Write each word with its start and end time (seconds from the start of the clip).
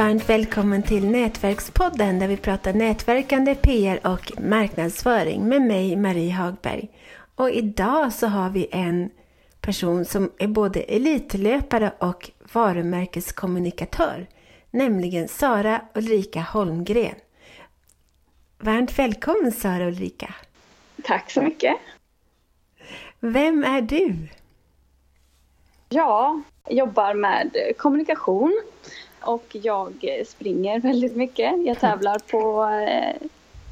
Varmt 0.00 0.28
välkommen 0.28 0.82
till 0.82 1.10
Nätverkspodden 1.10 2.18
där 2.18 2.28
vi 2.28 2.36
pratar 2.36 2.72
nätverkande, 2.72 3.54
PR 3.54 4.06
och 4.06 4.40
marknadsföring 4.40 5.48
med 5.48 5.62
mig 5.62 5.96
Marie 5.96 6.32
Hagberg. 6.32 6.88
Och 7.34 7.50
idag 7.50 8.12
så 8.12 8.26
har 8.26 8.50
vi 8.50 8.68
en 8.72 9.10
person 9.60 10.04
som 10.04 10.32
är 10.38 10.46
både 10.48 10.80
elitlöpare 10.80 11.92
och 11.98 12.30
varumärkeskommunikatör, 12.52 14.26
nämligen 14.70 15.28
Sara 15.28 15.80
Ulrika 15.94 16.40
Holmgren. 16.40 17.14
Varmt 18.58 18.98
välkommen 18.98 19.52
Sara 19.52 19.86
Ulrika! 19.86 20.34
Tack 21.02 21.30
så 21.30 21.42
mycket! 21.42 21.76
Vem 23.20 23.64
är 23.64 23.80
du? 23.82 24.16
Ja, 25.88 26.42
jag 26.64 26.76
jobbar 26.76 27.14
med 27.14 27.56
kommunikation 27.78 28.62
och 29.20 29.46
jag 29.50 30.04
springer 30.26 30.80
väldigt 30.80 31.16
mycket. 31.16 31.66
Jag 31.66 31.78
tävlar 31.78 32.18
på 32.18 32.68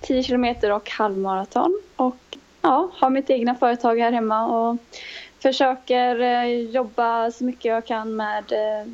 10 0.00 0.18
eh, 0.18 0.22
kilometer 0.22 0.72
och 0.72 0.90
halvmaraton 0.90 1.80
och 1.96 2.16
ja, 2.62 2.90
har 2.94 3.10
mitt 3.10 3.30
egna 3.30 3.54
företag 3.54 3.98
här 3.98 4.12
hemma 4.12 4.46
och 4.46 4.76
försöker 5.38 6.20
eh, 6.20 6.60
jobba 6.60 7.30
så 7.30 7.44
mycket 7.44 7.64
jag 7.64 7.86
kan 7.86 8.16
med 8.16 8.52
eh, 8.52 8.92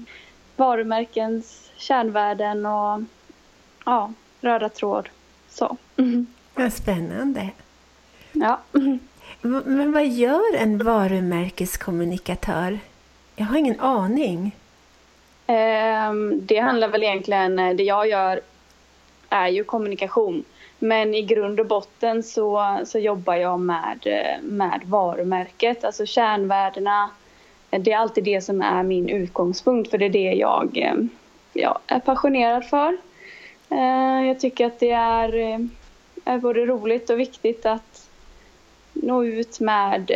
varumärkens 0.56 1.70
kärnvärden 1.76 2.66
och 2.66 3.00
ja, 3.84 4.12
röda 4.40 4.68
tråd. 4.68 5.08
Så. 5.48 5.76
Vad 6.54 6.72
spännande. 6.72 7.50
Ja. 8.32 8.60
Men 9.40 9.92
vad 9.92 10.06
gör 10.06 10.56
en 10.56 10.78
varumärkeskommunikatör? 10.78 12.78
Jag 13.36 13.46
har 13.46 13.56
ingen 13.56 13.80
aning. 13.80 14.56
Ehm, 15.46 16.46
det 16.46 16.58
handlar 16.58 16.88
väl 16.88 17.02
egentligen, 17.02 17.58
eh, 17.58 17.74
det 17.74 17.82
jag 17.82 18.08
gör 18.08 18.40
är 19.28 19.48
ju 19.48 19.64
kommunikation. 19.64 20.44
Men 20.78 21.14
i 21.14 21.22
grund 21.22 21.60
och 21.60 21.66
botten 21.66 22.22
så, 22.22 22.78
så 22.84 22.98
jobbar 22.98 23.34
jag 23.34 23.60
med, 23.60 23.98
eh, 24.04 24.42
med 24.42 24.80
varumärket, 24.84 25.84
alltså 25.84 26.06
kärnvärdena. 26.06 27.10
Det 27.70 27.92
är 27.92 27.98
alltid 27.98 28.24
det 28.24 28.40
som 28.40 28.62
är 28.62 28.82
min 28.82 29.08
utgångspunkt 29.08 29.90
för 29.90 29.98
det 29.98 30.04
är 30.04 30.10
det 30.10 30.32
jag, 30.32 30.78
eh, 30.78 30.94
jag 31.52 31.78
är 31.86 32.00
passionerad 32.00 32.64
för. 32.64 32.96
Ehm, 33.70 34.24
jag 34.24 34.40
tycker 34.40 34.66
att 34.66 34.80
det 34.80 34.90
är, 34.90 35.32
är 36.24 36.38
både 36.38 36.66
roligt 36.66 37.10
och 37.10 37.20
viktigt 37.20 37.66
att 37.66 38.10
nå 38.92 39.24
ut 39.24 39.60
med, 39.60 40.10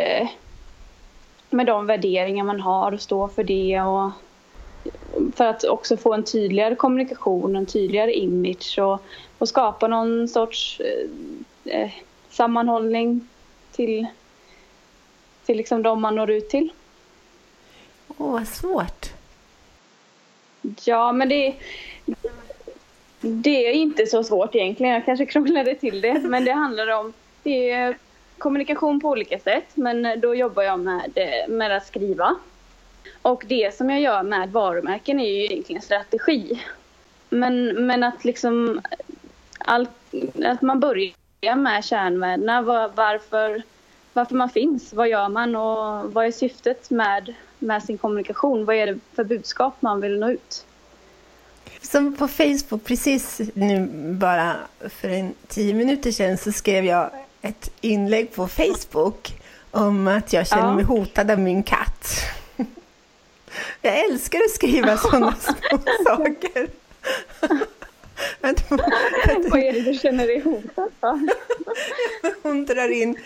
med 1.50 1.66
de 1.66 1.86
värderingar 1.86 2.44
man 2.44 2.60
har 2.60 2.92
och 2.92 3.00
stå 3.00 3.28
för 3.28 3.44
det 3.44 3.80
och 3.80 4.10
för 5.36 5.44
att 5.44 5.64
också 5.64 5.96
få 5.96 6.14
en 6.14 6.24
tydligare 6.24 6.74
kommunikation, 6.74 7.56
en 7.56 7.66
tydligare 7.66 8.12
image 8.12 8.78
och, 8.78 9.02
och 9.38 9.48
skapa 9.48 9.88
någon 9.88 10.28
sorts 10.28 10.80
eh, 10.80 11.80
eh, 11.80 11.90
sammanhållning 12.30 13.28
till, 13.72 14.06
till 15.46 15.56
liksom 15.56 15.82
de 15.82 16.00
man 16.00 16.14
når 16.14 16.30
ut 16.30 16.48
till. 16.48 16.72
Åh, 18.08 18.32
vad 18.32 18.48
svårt. 18.48 19.06
Ja, 20.84 21.12
men 21.12 21.28
det, 21.28 21.54
det 23.20 23.66
är 23.68 23.72
inte 23.72 24.06
så 24.06 24.24
svårt 24.24 24.54
egentligen. 24.54 24.94
Jag 24.94 25.04
kanske 25.04 25.26
krånglade 25.26 25.74
till 25.74 26.00
det, 26.00 26.14
men 26.14 26.44
det 26.44 26.52
handlar 26.52 26.88
om 26.88 27.12
det 27.42 27.70
är 27.70 27.98
kommunikation 28.38 29.00
på 29.00 29.08
olika 29.08 29.38
sätt. 29.38 29.64
Men 29.74 30.20
då 30.20 30.34
jobbar 30.34 30.62
jag 30.62 30.80
med, 30.80 31.12
med 31.48 31.76
att 31.76 31.86
skriva 31.86 32.36
och 33.22 33.44
det 33.46 33.74
som 33.74 33.90
jag 33.90 34.00
gör 34.00 34.22
med 34.22 34.52
varumärken 34.52 35.20
är 35.20 35.28
ju 35.28 35.44
egentligen 35.44 35.82
strategi. 35.82 36.62
Men, 37.28 37.86
men 37.86 38.02
att 38.02 38.24
liksom 38.24 38.80
all, 39.58 39.86
att 40.44 40.62
man 40.62 40.80
börjar 40.80 41.56
med 41.56 41.84
kärnvärdena, 41.84 42.62
var, 42.62 42.90
varför, 42.94 43.62
varför 44.12 44.34
man 44.34 44.50
finns, 44.50 44.92
vad 44.92 45.08
gör 45.08 45.28
man 45.28 45.56
och 45.56 46.12
vad 46.12 46.26
är 46.26 46.32
syftet 46.32 46.90
med, 46.90 47.34
med 47.58 47.82
sin 47.82 47.98
kommunikation? 47.98 48.64
Vad 48.64 48.76
är 48.76 48.86
det 48.86 48.98
för 49.14 49.24
budskap 49.24 49.74
man 49.80 50.00
vill 50.00 50.18
nå 50.18 50.30
ut? 50.30 50.64
Som 51.82 52.16
på 52.16 52.28
Facebook, 52.28 52.84
precis 52.84 53.40
nu 53.54 53.86
bara 54.12 54.56
för 54.80 55.08
en 55.08 55.34
tio 55.48 55.74
minuter 55.74 56.12
sedan 56.12 56.38
så 56.38 56.52
skrev 56.52 56.84
jag 56.84 57.10
ett 57.42 57.70
inlägg 57.80 58.34
på 58.34 58.48
Facebook 58.48 59.32
om 59.70 60.08
att 60.08 60.32
jag 60.32 60.46
känner 60.46 60.74
mig 60.74 60.84
hotad 60.84 61.30
av 61.30 61.38
min 61.38 61.62
katt. 61.62 62.08
Jag 63.88 64.04
älskar 64.10 64.38
att 64.38 64.50
skriva 64.50 64.96
sådana 64.98 65.34
små 65.40 65.78
saker. 66.04 66.68
Vad 69.50 69.60
är 69.60 69.72
det 69.72 69.80
du 69.80 69.94
känner 69.98 70.26
dig 70.26 70.40
hotad 70.40 70.90
för? 71.00 71.28
Hon 72.42 72.64
drar 72.64 72.88
in, 72.88 73.16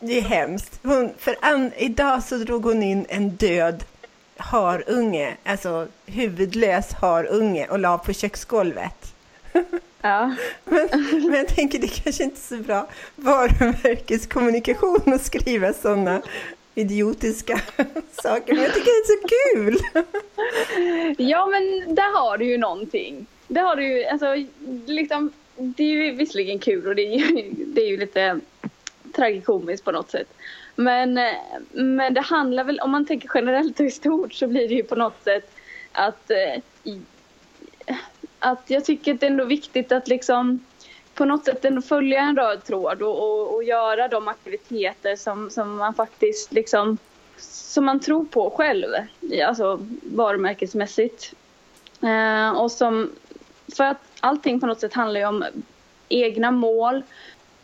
det 0.00 0.18
är 0.18 0.22
hemskt. 0.22 0.80
Hon, 0.82 1.10
för 1.18 1.36
an, 1.40 1.72
idag 1.76 2.22
så 2.22 2.36
drog 2.36 2.64
hon 2.64 2.82
in 2.82 3.06
en 3.08 3.30
död 3.30 3.84
harunge, 4.36 5.36
alltså 5.44 5.88
huvudlös 6.06 6.92
harunge 6.92 7.66
och 7.66 7.78
la 7.78 7.98
på 7.98 8.12
köksgolvet. 8.12 9.14
Ja. 10.00 10.34
Men, 10.64 10.88
men 11.12 11.34
jag 11.34 11.48
tänker 11.48 11.78
det 11.78 11.88
kanske 11.88 12.24
inte 12.24 12.36
är 12.36 12.56
så 12.56 12.62
bra 12.62 12.88
varumärkeskommunikation 13.16 15.12
att 15.14 15.24
skriva 15.24 15.72
sådana 15.72 16.22
idiotiska 16.78 17.60
saker, 18.22 18.54
men 18.54 18.62
jag 18.62 18.74
tycker 18.74 18.84
det 18.84 19.04
är 19.04 19.20
så 19.20 19.28
kul! 19.28 19.78
ja, 21.28 21.46
men 21.46 21.94
där 21.94 22.18
har 22.18 22.38
du 22.38 22.44
ju 22.44 22.58
någonting. 22.58 23.26
Det 23.48 23.60
har 23.60 23.76
du 23.76 23.98
ju, 23.98 24.04
alltså, 24.04 24.34
liksom, 24.86 25.32
det 25.56 25.82
är 25.82 25.88
ju 25.88 26.12
visserligen 26.12 26.58
kul 26.58 26.86
och 26.86 26.94
det 26.94 27.02
är 27.02 27.18
ju, 27.18 27.50
det 27.66 27.80
är 27.80 27.88
ju 27.88 27.96
lite 27.96 28.40
tragikomiskt 29.16 29.84
på 29.84 29.92
något 29.92 30.10
sätt. 30.10 30.34
Men, 30.76 31.18
eh, 31.18 31.34
men 31.70 32.14
det 32.14 32.20
handlar 32.20 32.64
väl, 32.64 32.80
om 32.80 32.90
man 32.90 33.06
tänker 33.06 33.30
generellt 33.34 33.80
och 33.80 33.86
i 33.86 33.90
stort 33.90 34.34
så 34.34 34.46
blir 34.46 34.68
det 34.68 34.74
ju 34.74 34.82
på 34.82 34.94
något 34.94 35.24
sätt 35.24 35.50
att, 35.92 36.30
eh, 36.30 36.94
att 38.38 38.62
jag 38.66 38.84
tycker 38.84 39.14
att 39.14 39.20
det 39.20 39.26
är 39.26 39.30
ändå 39.30 39.44
viktigt 39.44 39.92
att 39.92 40.08
liksom 40.08 40.64
på 41.18 41.24
något 41.24 41.44
sätt 41.44 41.64
ändå 41.64 41.82
följa 41.82 42.20
en 42.20 42.36
röd 42.36 42.64
tråd 42.64 43.02
och, 43.02 43.18
och, 43.18 43.54
och, 43.54 43.64
göra 43.64 44.08
de 44.08 44.28
aktiviteter 44.28 45.16
som, 45.16 45.50
som 45.50 45.76
man 45.76 45.94
faktiskt 45.94 46.52
liksom 46.52 46.98
som 47.36 47.84
man 47.84 48.00
tror 48.00 48.24
på 48.24 48.50
själv, 48.50 48.86
alltså 49.46 49.80
varumärkesmässigt. 50.02 51.32
Eh, 52.02 52.50
och 52.50 52.72
som, 52.72 53.10
för 53.76 53.84
att 53.84 54.02
allting 54.20 54.60
på 54.60 54.66
något 54.66 54.80
sätt 54.80 54.94
handlar 54.94 55.20
ju 55.20 55.26
om 55.26 55.44
egna 56.08 56.50
mål, 56.50 57.02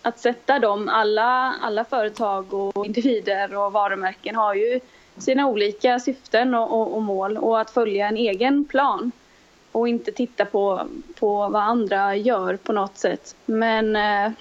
att 0.02 0.18
sätta 0.18 0.58
dem, 0.58 0.88
alla, 0.88 1.54
alla 1.62 1.84
företag 1.84 2.54
och 2.54 2.86
individer 2.86 3.56
och 3.56 3.72
varumärken 3.72 4.36
har 4.36 4.54
ju 4.54 4.80
sina 5.18 5.46
olika 5.46 6.00
syften 6.00 6.54
och, 6.54 6.80
och, 6.80 6.96
och 6.96 7.02
mål 7.02 7.36
och 7.36 7.60
att 7.60 7.70
följa 7.70 8.08
en 8.08 8.16
egen 8.16 8.64
plan 8.64 9.12
och 9.74 9.88
inte 9.88 10.12
titta 10.12 10.44
på, 10.44 10.88
på 11.18 11.48
vad 11.48 11.62
andra 11.62 12.16
gör 12.16 12.56
på 12.56 12.72
något 12.72 12.98
sätt. 12.98 13.36
Men, 13.46 13.96
eh, 13.96 14.32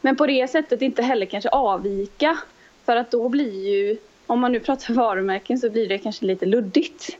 men 0.00 0.16
på 0.16 0.26
det 0.26 0.50
sättet 0.50 0.82
inte 0.82 1.02
heller 1.02 1.26
kanske 1.26 1.48
avvika. 1.48 2.38
För 2.84 2.96
att 2.96 3.10
då 3.10 3.28
blir 3.28 3.68
ju, 3.68 3.96
om 4.26 4.40
man 4.40 4.52
nu 4.52 4.60
pratar 4.60 4.94
varumärken 4.94 5.58
så 5.58 5.70
blir 5.70 5.88
det 5.88 5.98
kanske 5.98 6.24
lite 6.24 6.46
luddigt. 6.46 7.18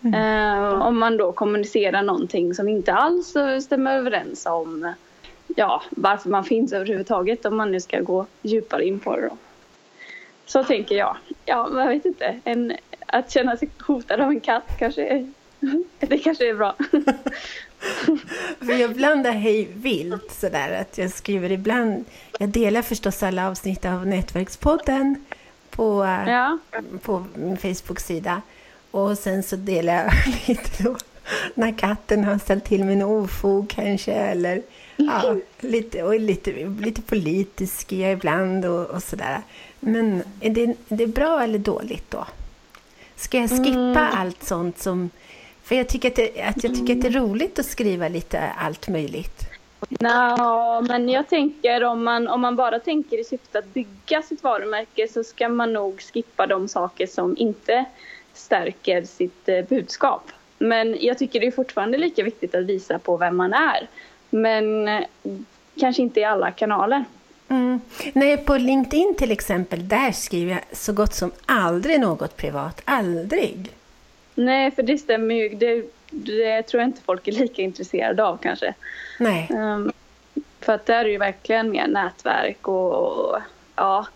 Mm. 0.00 0.14
Eh, 0.14 0.86
om 0.86 0.98
man 0.98 1.16
då 1.16 1.32
kommunicerar 1.32 2.02
någonting 2.02 2.54
som 2.54 2.68
inte 2.68 2.92
alls 2.92 3.34
stämmer 3.60 3.96
överens 3.96 4.46
om 4.46 4.92
ja, 5.56 5.82
varför 5.90 6.30
man 6.30 6.44
finns 6.44 6.72
överhuvudtaget 6.72 7.44
om 7.44 7.56
man 7.56 7.72
nu 7.72 7.80
ska 7.80 8.00
gå 8.00 8.26
djupare 8.42 8.84
in 8.84 9.00
på 9.00 9.16
det. 9.16 9.22
Då. 9.22 9.36
Så 10.46 10.64
tänker 10.64 10.94
jag. 10.94 11.16
Ja, 11.44 11.70
jag 11.74 11.88
vet 11.88 12.04
inte. 12.04 12.40
En, 12.44 12.72
att 13.06 13.30
känna 13.30 13.56
sig 13.56 13.68
hotad 13.86 14.20
av 14.20 14.30
en 14.30 14.40
katt 14.40 14.78
kanske 14.78 15.32
Det 15.98 16.18
kanske 16.18 16.50
är 16.50 16.54
bra. 16.54 16.76
För 18.58 18.72
jag 18.72 18.94
blandar 18.94 19.32
hej 19.32 19.68
vilt 19.74 20.32
sådär 20.32 20.80
att 20.80 20.98
jag 20.98 21.10
skriver 21.10 21.52
ibland. 21.52 22.04
Jag 22.38 22.48
delar 22.48 22.82
förstås 22.82 23.22
alla 23.22 23.48
avsnitt 23.48 23.84
av 23.84 24.06
Nätverkspodden 24.06 25.24
på, 25.70 26.04
ja. 26.26 26.58
på 27.02 27.24
min 27.34 27.56
Facebook-sida. 27.56 28.42
Och 28.90 29.18
sen 29.18 29.42
så 29.42 29.56
delar 29.56 29.94
jag 29.94 30.12
lite 30.46 30.82
då 30.82 30.96
när 31.54 31.78
katten 31.78 32.24
har 32.24 32.38
ställt 32.38 32.64
till 32.64 32.84
med 32.84 32.92
en 32.92 33.02
ofog 33.02 33.70
kanske 33.70 34.12
eller 34.12 34.62
ja, 34.96 35.36
lite, 35.60 36.02
och 36.02 36.20
lite, 36.20 36.52
lite 36.80 37.02
politisk 37.02 37.92
är 37.92 38.00
jag 38.00 38.12
ibland 38.12 38.64
och, 38.64 38.86
och 38.86 39.02
sådär. 39.02 39.42
Men 39.80 40.22
är 40.40 40.50
det, 40.50 40.64
är 40.64 40.96
det 40.96 41.06
bra 41.06 41.42
eller 41.42 41.58
dåligt 41.58 42.10
då? 42.10 42.26
Ska 43.16 43.38
jag 43.38 43.50
skippa 43.50 43.70
mm. 43.70 43.96
allt 43.96 44.44
sånt 44.44 44.78
som 44.78 45.10
för 45.64 45.74
jag 45.74 45.88
tycker, 45.88 46.08
att 46.08 46.16
det, 46.16 46.42
att 46.42 46.64
jag 46.64 46.74
tycker 46.74 46.92
att 46.94 47.02
det 47.02 47.08
är 47.08 47.12
roligt 47.12 47.58
att 47.58 47.66
skriva 47.66 48.08
lite 48.08 48.50
allt 48.58 48.88
möjligt. 48.88 49.48
No, 49.88 50.86
men 50.88 51.08
jag 51.08 51.28
tänker 51.28 51.84
om 51.84 52.04
man, 52.04 52.28
om 52.28 52.40
man 52.40 52.56
bara 52.56 52.78
tänker 52.78 53.20
i 53.20 53.24
syfte 53.24 53.58
att 53.58 53.74
bygga 53.74 54.22
sitt 54.22 54.42
varumärke 54.42 55.08
så 55.08 55.24
ska 55.24 55.48
man 55.48 55.72
nog 55.72 56.00
skippa 56.00 56.46
de 56.46 56.68
saker 56.68 57.06
som 57.06 57.36
inte 57.38 57.84
stärker 58.32 59.04
sitt 59.04 59.48
eh, 59.48 59.64
budskap. 59.68 60.30
Men 60.58 60.96
jag 61.00 61.18
tycker 61.18 61.40
det 61.40 61.46
är 61.46 61.50
fortfarande 61.50 61.98
lika 61.98 62.22
viktigt 62.22 62.54
att 62.54 62.64
visa 62.64 62.98
på 62.98 63.16
vem 63.16 63.36
man 63.36 63.52
är. 63.52 63.88
Men 64.30 64.88
eh, 64.88 65.04
kanske 65.80 66.02
inte 66.02 66.20
i 66.20 66.24
alla 66.24 66.50
kanaler. 66.50 67.04
Mm. 67.48 67.80
Nej, 68.12 68.36
på 68.36 68.56
LinkedIn 68.56 69.14
till 69.18 69.32
exempel, 69.32 69.88
där 69.88 70.12
skriver 70.12 70.52
jag 70.52 70.76
så 70.76 70.92
gott 70.92 71.14
som 71.14 71.32
aldrig 71.46 72.00
något 72.00 72.36
privat. 72.36 72.82
Aldrig. 72.84 73.70
Nej, 74.34 74.70
för 74.70 74.82
det 74.82 74.98
stämmer 74.98 75.34
ju. 75.34 75.48
Det, 75.48 75.84
det 76.10 76.62
tror 76.62 76.80
jag 76.80 76.88
inte 76.88 77.02
folk 77.02 77.28
är 77.28 77.32
lika 77.32 77.62
intresserade 77.62 78.24
av 78.24 78.36
kanske. 78.36 78.74
Nej. 79.18 79.48
Um, 79.50 79.92
för 80.60 80.72
att 80.72 80.86
där 80.86 81.00
är 81.00 81.04
det 81.04 81.10
ju 81.10 81.18
verkligen 81.18 81.70
mer 81.70 81.86
nätverk 81.86 82.68
och, 82.68 82.92
och 82.92 83.38
ja, 83.76 84.06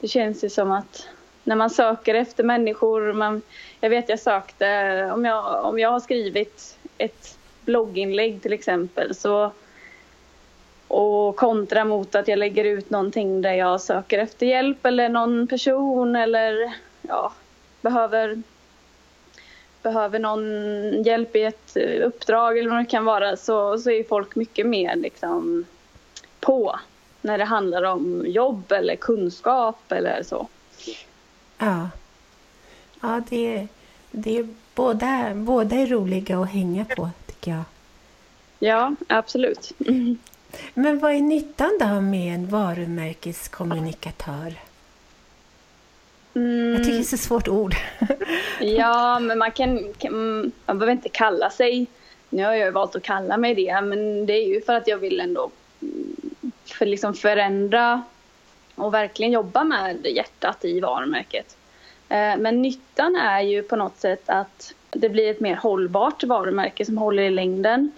det 0.00 0.08
känns 0.08 0.44
ju 0.44 0.50
som 0.50 0.72
att 0.72 1.08
när 1.44 1.56
man 1.56 1.70
söker 1.70 2.14
efter 2.14 2.44
människor, 2.44 3.12
man, 3.12 3.42
jag 3.80 3.90
vet 3.90 4.08
jag 4.08 4.20
sökte, 4.20 5.10
om 5.14 5.24
jag, 5.24 5.64
om 5.64 5.78
jag 5.78 5.90
har 5.90 6.00
skrivit 6.00 6.78
ett 6.98 7.38
blogginlägg 7.64 8.42
till 8.42 8.52
exempel 8.52 9.14
så 9.14 9.52
och 10.88 11.36
kontra 11.36 11.84
mot 11.84 12.14
att 12.14 12.28
jag 12.28 12.38
lägger 12.38 12.64
ut 12.64 12.90
någonting 12.90 13.42
där 13.42 13.52
jag 13.52 13.80
söker 13.80 14.18
efter 14.18 14.46
hjälp 14.46 14.86
eller 14.86 15.08
någon 15.08 15.46
person 15.46 16.16
eller 16.16 16.72
ja, 17.02 17.32
behöver 17.80 18.42
behöver 19.82 20.18
någon 20.18 21.02
hjälp 21.02 21.36
i 21.36 21.42
ett 21.42 21.76
uppdrag 22.04 22.58
eller 22.58 22.70
vad 22.70 22.78
det 22.78 22.84
kan 22.84 23.04
vara 23.04 23.36
så, 23.36 23.78
så 23.78 23.90
är 23.90 24.04
folk 24.04 24.36
mycket 24.36 24.66
mer 24.66 24.96
liksom 24.96 25.64
på 26.40 26.78
när 27.20 27.38
det 27.38 27.44
handlar 27.44 27.82
om 27.82 28.24
jobb 28.26 28.72
eller 28.72 28.96
kunskap 28.96 29.92
eller 29.92 30.22
så. 30.22 30.48
Ja, 31.58 31.88
ja 33.00 33.22
det, 33.28 33.68
det 34.10 34.38
är 34.38 34.48
båda, 34.74 35.34
båda 35.34 35.76
är 35.76 35.86
roliga 35.86 36.38
att 36.38 36.50
hänga 36.50 36.84
på 36.84 37.10
tycker 37.26 37.50
jag. 37.50 37.64
Ja, 38.58 38.94
absolut. 39.06 39.72
Mm. 39.86 40.18
Men 40.74 40.98
vad 40.98 41.14
är 41.14 41.20
nyttan 41.20 41.78
då 41.80 42.00
med 42.00 42.34
en 42.34 42.48
varumärkeskommunikatör? 42.48 44.54
Mm. 46.34 46.72
Jag 46.72 46.84
tycker 46.84 46.92
det 46.92 47.02
är 47.02 47.02
så 47.02 47.16
svårt 47.16 47.48
ord. 47.48 47.74
ja, 48.60 49.18
men 49.18 49.38
man 49.38 49.50
kan, 49.50 49.92
kan, 49.98 50.12
man 50.66 50.78
behöver 50.78 50.92
inte 50.92 51.08
kalla 51.08 51.50
sig, 51.50 51.86
nu 52.28 52.44
har 52.44 52.54
jag 52.54 52.72
valt 52.72 52.96
att 52.96 53.02
kalla 53.02 53.36
mig 53.36 53.54
det, 53.54 53.80
men 53.80 54.26
det 54.26 54.32
är 54.32 54.46
ju 54.46 54.60
för 54.60 54.74
att 54.74 54.88
jag 54.88 54.98
vill 54.98 55.20
ändå 55.20 55.50
för 56.64 56.86
liksom 56.86 57.14
förändra 57.14 58.02
och 58.74 58.94
verkligen 58.94 59.32
jobba 59.32 59.64
med 59.64 60.06
hjärtat 60.06 60.64
i 60.64 60.80
varumärket. 60.80 61.56
Eh, 62.08 62.36
men 62.38 62.62
nyttan 62.62 63.16
är 63.16 63.40
ju 63.40 63.62
på 63.62 63.76
något 63.76 63.96
sätt 63.96 64.22
att 64.26 64.74
det 64.90 65.08
blir 65.08 65.30
ett 65.30 65.40
mer 65.40 65.56
hållbart 65.56 66.24
varumärke 66.24 66.84
som 66.84 66.98
håller 66.98 67.22
i 67.22 67.30
längden. 67.30 67.90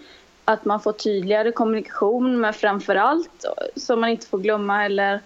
Att 0.44 0.64
man 0.64 0.80
får 0.80 0.92
tydligare 0.92 1.52
kommunikation 1.52 2.40
men 2.40 2.54
framför 2.54 2.96
allt, 2.96 3.44
som 3.76 4.00
man 4.00 4.10
inte 4.10 4.26
får 4.26 4.38
glömma 4.38 4.76
heller, 4.76 5.20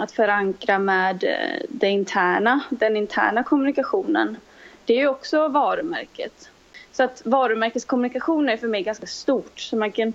att 0.00 0.12
förankra 0.12 0.78
med 0.78 1.24
eh, 1.24 1.62
det 1.68 1.88
interna, 1.88 2.60
den 2.70 2.96
interna 2.96 3.42
kommunikationen. 3.42 4.36
Det 4.84 4.92
är 4.92 4.98
ju 4.98 5.08
också 5.08 5.48
varumärket. 5.48 6.50
Så 6.92 7.02
att 7.02 7.22
varumärkeskommunikation 7.24 8.48
är 8.48 8.56
för 8.56 8.68
mig 8.68 8.82
ganska 8.82 9.06
stort. 9.06 9.60
Så 9.60 9.76
man 9.76 9.92
kan, 9.92 10.12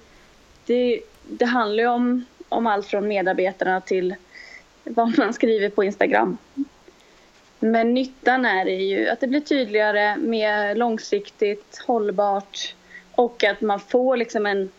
det, 0.66 1.02
det 1.24 1.46
handlar 1.46 1.84
ju 1.84 1.90
om, 1.90 2.26
om 2.50 2.68
allt 2.68 2.88
från 2.88 3.08
medarbetarna 3.08 3.82
till 3.82 4.16
vad 4.84 5.18
man 5.18 5.34
skriver 5.34 5.70
på 5.70 5.84
Instagram. 5.84 6.38
Men 7.60 7.94
nyttan 7.94 8.46
är 8.46 8.66
det 8.66 8.72
ju 8.72 9.10
att 9.10 9.20
det 9.20 9.28
blir 9.28 9.40
tydligare, 9.40 10.18
mer 10.18 10.76
långsiktigt, 10.76 11.84
hållbart 11.88 12.76
och 13.12 13.44
att 13.44 13.62
man 13.62 13.80
får 13.80 14.18
liksom 14.18 14.46
en... 14.46 14.72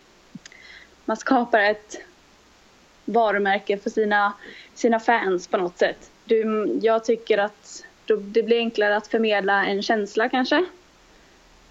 Man 1.05 1.17
skapar 1.17 1.59
ett 1.59 1.97
varumärke 3.05 3.77
för 3.77 3.89
sina, 3.89 4.33
sina 4.73 4.99
fans 4.99 5.47
på 5.47 5.57
något 5.57 5.77
sätt. 5.77 6.11
Du, 6.25 6.69
jag 6.81 7.05
tycker 7.05 7.37
att 7.37 7.83
det 8.33 8.43
blir 8.43 8.57
enklare 8.57 8.95
att 8.95 9.07
förmedla 9.07 9.65
en 9.65 9.81
känsla 9.81 10.29
kanske. 10.29 10.65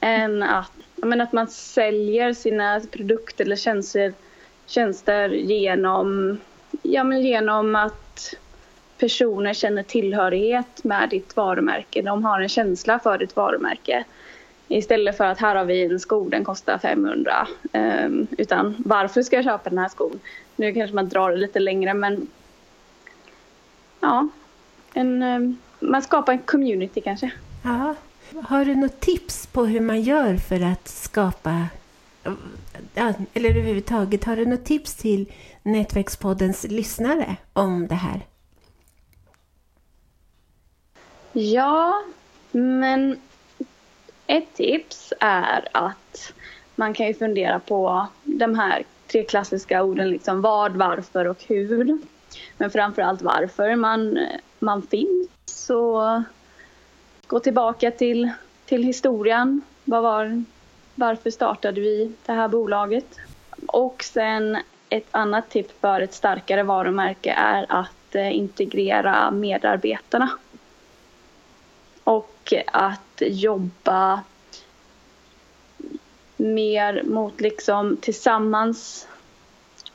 Än 0.00 0.42
att, 0.42 0.72
men 0.96 1.20
att 1.20 1.32
man 1.32 1.48
säljer 1.48 2.32
sina 2.32 2.80
produkter 2.80 3.44
eller 3.44 3.56
tjänster, 3.56 4.12
tjänster 4.66 5.28
genom, 5.28 6.38
ja, 6.82 7.04
men 7.04 7.22
genom 7.22 7.76
att 7.76 8.34
personer 8.98 9.52
känner 9.52 9.82
tillhörighet 9.82 10.84
med 10.84 11.08
ditt 11.10 11.36
varumärke. 11.36 12.02
De 12.02 12.24
har 12.24 12.40
en 12.40 12.48
känsla 12.48 12.98
för 12.98 13.18
ditt 13.18 13.36
varumärke. 13.36 14.04
Istället 14.68 15.16
för 15.16 15.24
att 15.24 15.38
här 15.38 15.54
har 15.54 15.64
vi 15.64 15.84
en 15.84 16.00
sko, 16.00 16.28
den 16.28 16.44
kostar 16.44 16.78
500. 16.78 17.46
Um, 17.62 17.68
ehm, 17.72 18.26
utan 18.38 18.74
varför 18.78 19.22
ska 19.22 19.36
jag 19.36 19.44
köpa 19.44 19.70
den 19.70 19.78
här 19.78 19.88
skon? 19.88 20.20
Nu 20.56 20.74
kanske 20.74 20.94
man 20.94 21.08
drar 21.08 21.30
det 21.30 21.36
lite 21.36 21.58
längre 21.58 21.94
men 21.94 22.26
ja, 24.00 24.28
en, 24.94 25.22
um, 25.22 25.58
man 25.80 26.02
skapar 26.02 26.32
en 26.32 26.38
community 26.38 27.00
kanske. 27.00 27.30
Ja. 27.64 27.94
Har 28.42 28.64
du 28.64 28.74
något 28.74 29.00
tips 29.00 29.46
på 29.46 29.64
hur 29.64 29.80
man 29.80 30.02
gör 30.02 30.36
för 30.36 30.60
att 30.60 30.88
skapa 30.88 31.66
eller 33.34 33.50
överhuvudtaget, 33.50 34.24
har 34.24 34.36
du 34.36 34.46
något 34.46 34.64
tips 34.64 34.94
till 34.94 35.32
Nätverkspoddens 35.62 36.64
lyssnare 36.64 37.36
om 37.52 37.86
det 37.86 37.94
här? 37.94 38.20
Ja, 41.32 42.02
men 42.52 43.16
ett 44.26 44.54
tips 44.54 45.12
är 45.20 45.68
att 45.72 46.32
man 46.74 46.94
kan 46.94 47.06
ju 47.06 47.14
fundera 47.14 47.58
på 47.58 48.06
de 48.24 48.54
här 48.58 48.84
tre 49.06 49.22
klassiska 49.22 49.82
orden 49.82 50.10
liksom 50.10 50.40
vad, 50.40 50.76
varför 50.76 51.24
och 51.24 51.44
hur. 51.46 51.98
Men 52.56 52.70
framförallt 52.70 53.22
varför 53.22 53.76
man, 53.76 54.18
man 54.58 54.82
finns. 54.82 55.28
Så 55.44 56.22
gå 57.26 57.40
tillbaka 57.40 57.90
till, 57.90 58.30
till 58.66 58.84
historien. 58.84 59.62
Vad 59.84 60.02
var, 60.02 60.44
varför 60.94 61.30
startade 61.30 61.80
vi 61.80 62.12
det 62.26 62.32
här 62.32 62.48
bolaget? 62.48 63.16
Och 63.66 64.04
sen 64.04 64.58
ett 64.88 65.08
annat 65.10 65.50
tips 65.50 65.74
för 65.80 66.00
ett 66.00 66.14
starkare 66.14 66.62
varumärke 66.62 67.32
är 67.32 67.66
att 67.68 68.14
eh, 68.14 68.36
integrera 68.36 69.30
medarbetarna 69.30 70.30
och 72.04 72.33
att 72.66 73.22
jobba 73.26 74.22
mer 76.36 77.02
mot 77.02 77.40
liksom 77.40 77.96
tillsammans, 77.96 79.08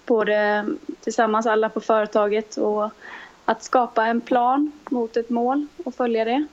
både 0.05 0.65
tillsammans 1.01 1.45
alla 1.45 1.69
på 1.69 1.81
företaget 1.81 2.57
och 2.57 2.89
att 3.45 3.63
skapa 3.63 4.05
en 4.05 4.21
plan 4.21 4.71
mot 4.89 5.17
ett 5.17 5.29
mål 5.29 5.67
och 5.85 5.95
följa 5.95 6.25
det. 6.25 6.47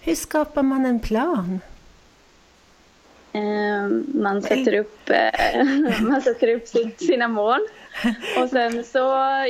Hur 0.00 0.14
skapar 0.14 0.62
man 0.62 0.86
en 0.86 1.00
plan? 1.00 1.60
Ehm, 3.32 4.06
man 4.14 4.42
sätter 4.42 4.74
upp, 4.74 5.10
eh, 5.10 5.64
man 6.00 6.22
sätter 6.22 6.48
upp 6.48 6.68
sina 6.98 7.28
mål. 7.28 7.60
Och 8.42 8.48
sen 8.48 8.84
så, 8.84 8.98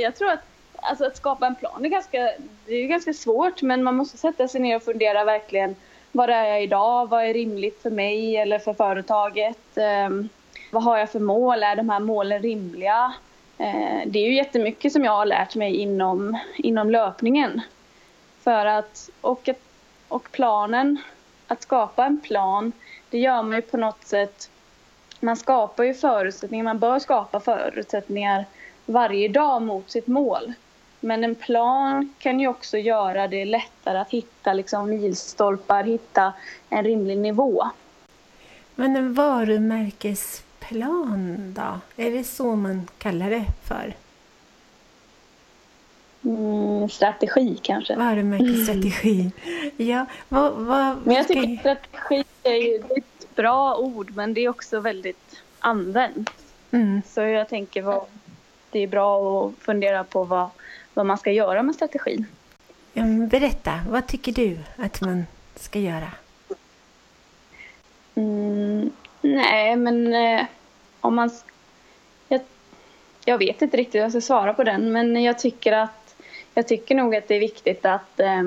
jag 0.03 0.17
tror 0.17 0.31
att 0.31 0.45
alltså 0.83 1.05
att 1.05 1.17
skapa 1.17 1.47
en 1.47 1.55
plan 1.55 1.85
är 1.85 1.89
ganska, 1.89 2.31
det 2.71 2.77
är 2.77 2.81
ju 2.81 2.87
ganska 2.87 3.13
svårt 3.13 3.63
men 3.63 3.83
man 3.83 3.97
måste 3.97 4.19
sätta 4.19 4.49
sig 4.49 4.61
ner 4.61 4.77
och 4.77 4.83
fundera 4.83 5.25
verkligen 5.25 5.77
vad 6.13 6.31
är 6.31 6.45
jag 6.45 6.63
idag? 6.63 7.09
Vad 7.09 7.25
är 7.25 7.35
rimligt 7.35 7.83
för 7.83 7.91
mig 7.91 8.37
eller 8.37 8.59
för 8.59 8.75
företaget? 8.75 9.79
Ehm, 9.79 10.29
vad 10.71 10.83
har 10.83 10.99
jag 10.99 11.11
för 11.11 11.21
mål? 11.21 11.63
Är 11.63 11.77
de 11.77 11.91
här 11.91 12.01
målen 12.01 12.43
rimliga? 12.43 13.15
Eh, 13.59 14.01
det 14.07 14.19
är 14.19 14.27
ju 14.27 14.35
jättemycket 14.35 14.93
som 14.93 15.05
jag 15.05 15.13
har 15.13 15.27
lärt 15.27 15.55
mig 15.55 15.77
inom, 15.77 16.39
inom 16.57 16.91
löpningen. 16.91 17.61
För 18.43 18.67
att, 18.67 19.11
och, 19.21 19.49
och 20.09 20.29
planen, 20.33 20.99
att 21.47 21.63
skapa 21.63 22.05
en 22.07 22.21
plan, 22.21 22.73
det 23.11 23.19
gör 23.19 23.43
man 23.43 23.57
ju 23.57 23.63
på 23.63 23.77
något 23.77 24.05
sätt 24.05 24.51
man 25.21 25.37
skapar 25.37 25.85
ju 25.85 25.95
förutsättningar, 25.95 26.65
man 26.65 26.79
bör 26.79 26.99
skapa 26.99 27.41
förutsättningar 27.41 28.45
varje 28.87 29.29
dag 29.29 29.63
mot 29.63 29.91
sitt 29.91 30.07
mål. 30.07 30.53
Men 31.01 31.25
en 31.25 31.35
plan 31.35 32.15
kan 32.19 32.41
ju 32.41 32.49
också 32.49 32.79
göra 32.79 33.29
det 33.29 33.45
lättare 33.45 33.99
att 33.99 34.11
hitta 34.11 34.53
liksom 34.53 34.91
milstolpar, 34.91 35.85
hitta 35.85 36.33
en 36.69 36.85
rimlig 36.85 37.19
nivå. 37.19 37.71
Men 38.75 38.97
en 38.97 39.15
varumärkesplan 39.15 41.55
då? 41.57 41.81
Är 42.05 42.11
det 42.11 42.25
så 42.25 42.57
man 42.57 42.89
kallar 42.99 43.31
det 43.31 43.45
för? 43.65 43.95
Mm, 46.25 46.89
strategi 46.89 47.59
kanske. 47.63 47.97
Varumärkesstrategi. 47.97 49.31
Mm. 49.45 49.71
Ja, 49.77 50.07
vad, 50.29 50.53
vad, 50.53 50.97
men 51.05 51.15
jag 51.15 51.29
tycker 51.29 51.57
strategi 51.57 52.25
är 52.43 52.99
ett 52.99 53.35
bra 53.35 53.77
ord 53.77 54.11
men 54.15 54.35
det 54.35 54.41
är 54.41 54.49
också 54.49 54.81
väldigt 54.81 55.43
använt. 55.59 56.31
Mm. 56.71 57.03
Så 57.07 57.21
jag 57.21 57.49
tänker 57.49 57.83
vad, 57.83 58.05
det 58.71 58.79
är 58.79 58.87
bra 58.87 59.47
att 59.47 59.53
fundera 59.61 60.05
på 60.05 60.25
vad 60.25 60.49
vad 60.95 61.07
man 61.07 61.19
ska 61.19 61.33
göra 61.33 61.63
med 61.63 61.75
strategin. 61.75 62.27
Berätta, 63.31 63.81
vad 63.89 64.07
tycker 64.07 64.33
du 64.33 64.59
att 64.77 65.01
man 65.01 65.27
ska 65.55 65.79
göra? 65.79 66.09
Mm, 68.15 68.91
nej, 69.21 69.77
men 69.77 70.15
eh, 70.15 70.47
om 71.01 71.15
man... 71.15 71.31
Jag, 72.29 72.41
jag 73.25 73.39
vet 73.39 73.63
inte 73.63 73.77
riktigt 73.77 73.95
hur 73.95 74.01
jag 74.01 74.11
ska 74.11 74.21
svara 74.21 74.55
på 74.55 74.65
den, 74.65 74.93
men 74.93 75.23
jag 75.23 75.39
tycker 75.39 75.73
att 75.73 76.01
jag 76.55 76.69
tycker 76.69 76.95
nog 76.95 77.17
att 77.17 77.29
det 77.29 77.35
är 77.35 77.41
viktigt 77.41 77.85
att 77.85 78.21
eh, 78.21 78.43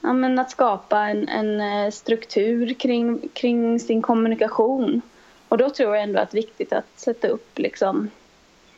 ja, 0.00 0.12
men 0.12 0.38
att 0.38 0.50
skapa 0.50 0.98
en, 0.98 1.28
en 1.28 1.60
eh, 1.60 1.90
struktur 1.90 2.74
kring, 2.74 3.28
kring 3.32 3.80
sin 3.80 4.02
kommunikation. 4.02 5.02
Och 5.48 5.58
då 5.58 5.70
tror 5.70 5.94
jag 5.94 6.02
ändå 6.02 6.20
att 6.20 6.30
det 6.30 6.38
är 6.38 6.42
viktigt 6.42 6.72
att 6.72 6.86
sätta 6.96 7.28
upp 7.28 7.58
liksom, 7.58 8.10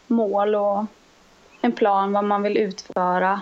mål 0.07 0.55
och 0.55 0.85
en 1.63 1.73
plan 1.73 2.13
vad 2.13 2.25
man 2.25 2.43
vill 2.43 2.57
utföra 2.57 3.41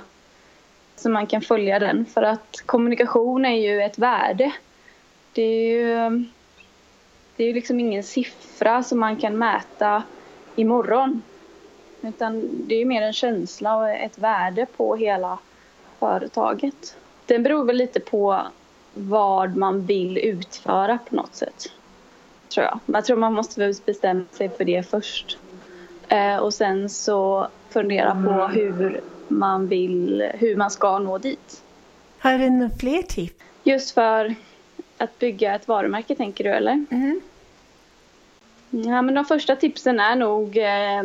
så 0.97 1.11
man 1.11 1.27
kan 1.27 1.41
följa 1.43 1.79
den. 1.79 2.07
För 2.07 2.23
att 2.23 2.63
kommunikation 2.67 3.45
är 3.45 3.57
ju 3.57 3.83
ett 3.83 3.99
värde. 3.99 4.53
Det 5.33 5.43
är 5.43 5.69
ju, 5.69 6.25
det 7.37 7.45
är 7.45 7.55
liksom 7.55 7.81
ingen 7.81 8.03
siffra 8.03 8.83
som 8.83 9.01
man 9.01 9.17
kan 9.17 9.39
mäta 9.39 10.03
imorgon. 10.57 11.23
Utan 12.03 12.49
det 12.53 12.75
är 12.75 12.85
mer 12.85 13.03
en 13.03 13.13
känsla 13.13 13.77
och 13.77 13.91
ett 13.91 14.19
värde 14.19 14.67
på 14.77 14.97
hela 14.97 15.39
företaget. 15.99 16.97
Det 17.27 17.39
beror 17.39 17.65
väl 17.65 17.77
lite 17.77 18.01
på 18.01 18.41
vad 18.95 19.57
man 19.57 19.87
vill 19.87 20.19
utföra 20.19 20.99
på 21.09 21.15
något 21.17 21.35
sätt. 21.35 21.73
Tror 22.49 22.67
jag. 22.67 22.81
Jag 22.87 23.05
tror 23.05 23.17
man 23.17 23.35
måste 23.35 23.75
bestämma 23.85 24.25
sig 24.33 24.49
för 24.49 24.65
det 24.65 24.91
först. 24.91 25.39
Eh, 26.11 26.37
och 26.37 26.55
sen 26.55 26.89
så 26.89 27.49
fundera 27.69 28.13
på 28.25 28.47
hur 28.47 29.01
man 29.29 29.69
vill, 29.69 30.31
hur 30.35 30.57
man 30.57 30.71
ska 30.71 30.99
nå 30.99 31.19
dit. 31.19 31.63
Har 32.19 32.39
du 32.39 32.51
några 32.51 32.71
fler 32.79 33.03
tips? 33.03 33.45
Just 33.63 33.91
för 33.91 34.35
att 34.99 35.19
bygga 35.19 35.55
ett 35.55 35.69
varumärke 35.69 36.15
tänker 36.15 36.45
du 36.45 36.51
eller? 36.51 36.85
Mm. 36.91 37.21
Ja 38.71 39.03
men 39.03 39.15
de 39.15 39.25
första 39.25 39.57
tipsen 39.57 40.01
är 40.01 40.17
nog 40.17 40.57
eh, 40.57 41.03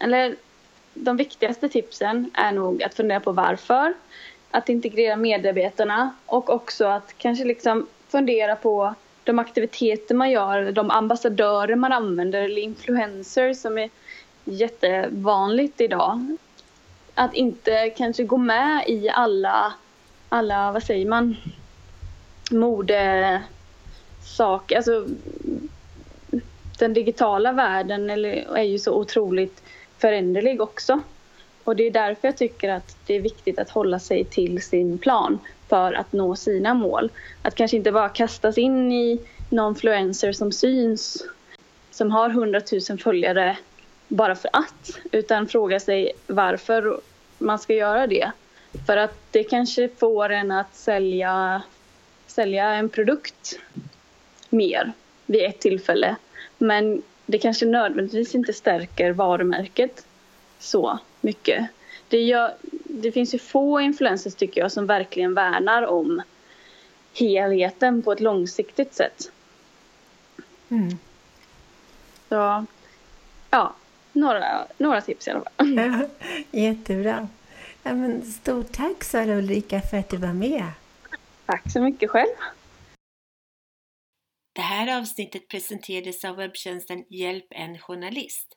eller 0.00 0.36
de 0.94 1.16
viktigaste 1.16 1.68
tipsen 1.68 2.30
är 2.34 2.52
nog 2.52 2.82
att 2.82 2.94
fundera 2.94 3.20
på 3.20 3.32
varför. 3.32 3.94
Att 4.50 4.68
integrera 4.68 5.16
medarbetarna 5.16 6.14
och 6.26 6.50
också 6.50 6.86
att 6.86 7.14
kanske 7.18 7.44
liksom 7.44 7.86
fundera 8.08 8.56
på 8.56 8.94
de 9.24 9.38
aktiviteter 9.38 10.14
man 10.14 10.30
gör, 10.30 10.72
de 10.72 10.90
ambassadörer 10.90 11.76
man 11.76 11.92
använder 11.92 12.42
eller 12.42 12.62
influencers 12.62 13.56
som 13.56 13.78
är 13.78 13.90
jättevanligt 14.44 15.80
idag. 15.80 16.36
Att 17.14 17.34
inte 17.34 17.90
kanske 17.90 18.24
gå 18.24 18.36
med 18.36 18.84
i 18.88 19.08
alla, 19.08 19.74
alla 20.28 20.72
vad 20.72 20.82
säger 20.82 21.06
man, 21.06 21.36
modesaker. 22.50 23.46
Alltså, 24.76 25.06
den 26.78 26.94
digitala 26.94 27.52
världen 27.52 28.10
är 28.10 28.62
ju 28.62 28.78
så 28.78 28.92
otroligt 28.92 29.62
föränderlig 29.98 30.60
också. 30.60 31.00
Och 31.64 31.76
det 31.76 31.86
är 31.86 31.90
därför 31.90 32.28
jag 32.28 32.36
tycker 32.36 32.68
att 32.68 32.96
det 33.06 33.14
är 33.14 33.20
viktigt 33.20 33.58
att 33.58 33.70
hålla 33.70 33.98
sig 33.98 34.24
till 34.24 34.62
sin 34.62 34.98
plan 34.98 35.38
för 35.68 35.92
att 35.92 36.12
nå 36.12 36.36
sina 36.36 36.74
mål. 36.74 37.10
Att 37.42 37.54
kanske 37.54 37.76
inte 37.76 37.92
bara 37.92 38.08
kastas 38.08 38.58
in 38.58 38.92
i 38.92 39.20
någon 39.48 39.72
influencer 39.72 40.32
som 40.32 40.52
syns, 40.52 41.24
som 41.90 42.10
har 42.10 42.30
100 42.30 42.60
000 42.90 42.98
följare 42.98 43.58
bara 44.08 44.34
för 44.34 44.50
att, 44.52 44.98
utan 45.12 45.48
fråga 45.48 45.80
sig 45.80 46.12
varför 46.26 47.00
man 47.38 47.58
ska 47.58 47.74
göra 47.74 48.06
det. 48.06 48.32
För 48.86 48.96
att 48.96 49.14
det 49.30 49.44
kanske 49.44 49.88
får 49.88 50.30
en 50.30 50.50
att 50.50 50.74
sälja, 50.74 51.62
sälja 52.26 52.68
en 52.68 52.88
produkt 52.88 53.58
mer 54.50 54.92
vid 55.26 55.44
ett 55.44 55.60
tillfälle. 55.60 56.16
Men 56.58 57.02
det 57.26 57.38
kanske 57.38 57.66
nödvändigtvis 57.66 58.34
inte 58.34 58.52
stärker 58.52 59.12
varumärket 59.12 60.06
så 60.58 60.98
mycket. 61.20 61.66
Det, 62.08 62.22
gör, 62.22 62.54
det 62.84 63.12
finns 63.12 63.34
ju 63.34 63.38
få 63.38 63.80
influencers 63.80 64.34
tycker 64.34 64.60
jag 64.60 64.72
som 64.72 64.86
verkligen 64.86 65.34
värnar 65.34 65.82
om 65.82 66.22
helheten 67.14 68.02
på 68.02 68.12
ett 68.12 68.20
långsiktigt 68.20 68.94
sätt. 68.94 69.30
Mm. 70.68 70.98
Så, 72.28 72.64
ja, 73.50 73.74
några, 74.12 74.66
några 74.78 75.00
tips 75.00 75.28
i 75.28 75.30
alla 75.30 75.44
fall. 75.56 75.74
Ja, 75.76 76.08
jättebra. 76.60 77.28
Ja, 77.82 77.94
men 77.94 78.22
stort 78.22 78.72
tack 78.72 79.04
Sara 79.04 79.36
Ulrika 79.36 79.80
för 79.80 79.96
att 79.96 80.08
du 80.08 80.16
var 80.16 80.32
med. 80.32 80.64
Tack 81.46 81.72
så 81.72 81.80
mycket 81.80 82.10
själv. 82.10 82.34
Det 84.52 84.62
här 84.62 84.98
avsnittet 84.98 85.48
presenterades 85.48 86.24
av 86.24 86.36
webbtjänsten 86.36 87.04
Hjälp 87.08 87.46
en 87.50 87.78
journalist. 87.78 88.56